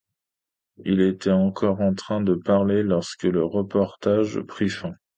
Ils 0.83 0.99
étaient 1.01 1.29
encore 1.29 1.79
en 1.79 1.93
train 1.93 2.21
de 2.21 2.33
parler 2.33 2.81
lorsque 2.81 3.25
le 3.25 3.45
reportage 3.45 4.41
prit 4.41 4.69
fin. 4.69 4.95